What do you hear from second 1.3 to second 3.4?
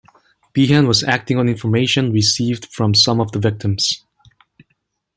on information received from some of the